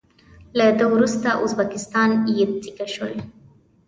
له 0.57 0.65
ده 0.77 0.85
وروسته 0.93 1.27
ازبکان 1.43 2.09
بې 2.23 2.45
سیکه 2.63 2.85
شول. 2.93 3.13